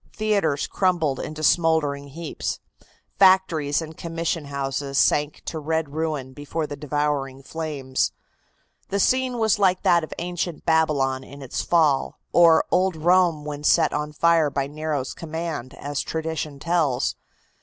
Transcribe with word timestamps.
Theatres 0.13 0.65
crumbled 0.65 1.19
into 1.19 1.43
smouldering 1.43 2.07
heaps. 2.07 2.59
Factories 3.19 3.83
and 3.83 3.95
commission 3.95 4.45
houses 4.45 4.97
sank 4.97 5.43
to 5.45 5.59
red 5.59 5.89
ruin 5.93 6.33
before 6.33 6.65
the 6.65 6.75
devouring 6.75 7.43
flames. 7.43 8.11
The 8.89 8.99
scene 8.99 9.37
was 9.37 9.59
like 9.59 9.83
that 9.83 10.03
of 10.03 10.11
ancient 10.17 10.65
Babylon 10.65 11.23
in 11.23 11.43
its 11.43 11.61
fall, 11.61 12.17
or 12.33 12.65
old 12.71 12.95
Rome 12.95 13.45
when 13.45 13.63
set 13.63 13.93
on 13.93 14.11
fire 14.11 14.49
by 14.49 14.65
Nero's 14.65 15.13
command, 15.13 15.75
as 15.75 16.01
tradition 16.01 16.57
tells. 16.57 17.15